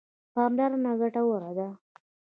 [0.33, 1.67] پاملرنه ګټوره ده.